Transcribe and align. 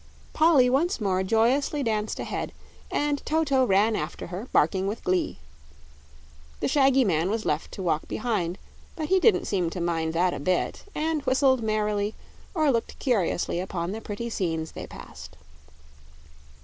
Polly 0.33 0.67
once 0.67 0.99
more 0.99 1.21
joyously 1.21 1.83
danced 1.83 2.19
ahead 2.19 2.53
and 2.89 3.23
Toto 3.23 3.63
ran 3.65 3.95
after 3.95 4.25
her, 4.25 4.47
barking 4.51 4.87
with 4.87 5.03
glee. 5.03 5.37
The 6.59 6.67
shaggy 6.67 7.03
man 7.05 7.29
was 7.29 7.45
left 7.45 7.71
to 7.73 7.83
walk 7.83 8.07
behind; 8.07 8.57
but 8.95 9.09
he 9.09 9.19
didn't 9.19 9.45
seem 9.45 9.69
to 9.69 9.79
mind 9.79 10.13
that 10.13 10.33
a 10.33 10.39
bit, 10.39 10.85
and 10.95 11.21
whistled 11.21 11.61
merrily 11.61 12.15
or 12.55 12.71
looked 12.71 12.97
curiously 12.97 13.59
upon 13.59 13.91
the 13.91 14.01
pretty 14.01 14.31
scenes 14.31 14.71
they 14.71 14.87
passed. 14.87 15.37